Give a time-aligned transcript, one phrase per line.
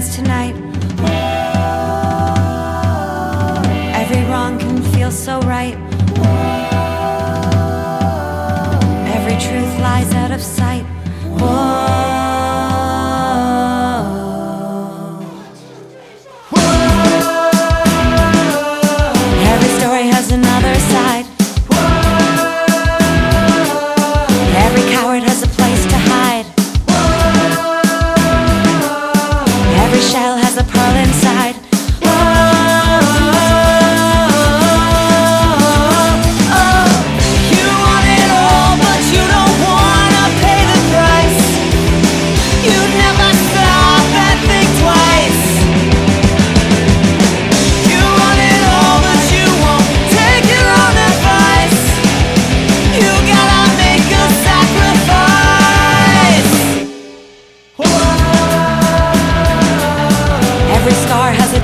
[0.00, 0.54] rains tonight.
[3.94, 5.89] Every wrong can feel so right.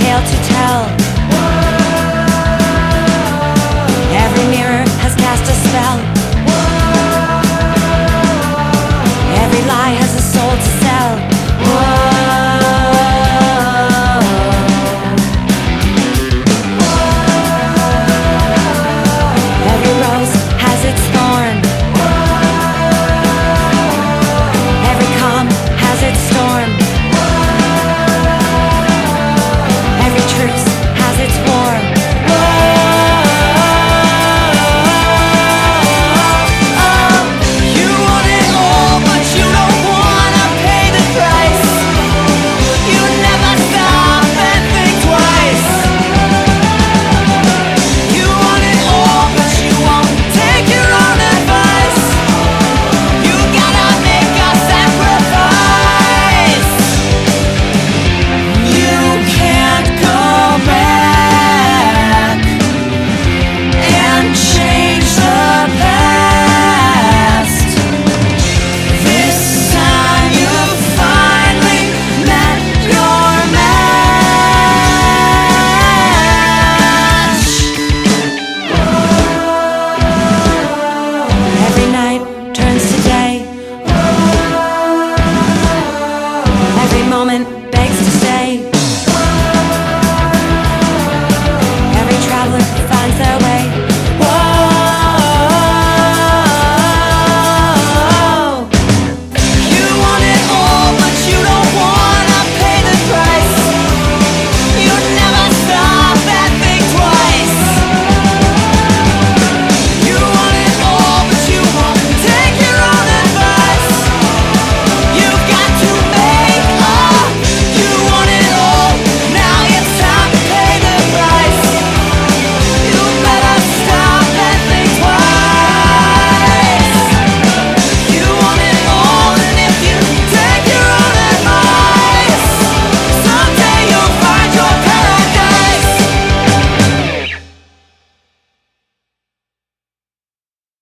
[0.00, 0.49] tail to tail.